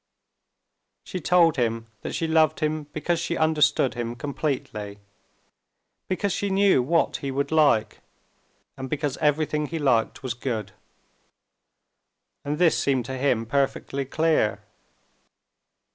[1.03, 4.97] She told him that she loved him because she understood him completely,
[6.07, 7.99] because she knew what he would like,
[8.75, 10.71] and because everything he liked was good.
[12.43, 14.61] And this seemed to him perfectly clear.